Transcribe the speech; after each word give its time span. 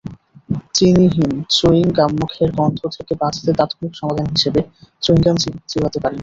চিনিহীন 0.75 1.31
chewing 1.55 1.85
গামমুখের 1.97 2.49
গন্ধ 2.57 2.79
থেকে 2.95 3.13
বাঁচতে 3.21 3.51
তাৎক্ষণিক 3.59 3.93
সমাধান 3.99 4.27
হিসেবে 4.35 4.61
চুইং 5.03 5.19
গাম 5.25 5.35
চিবাতে 5.71 5.97
পারেন। 5.99 6.19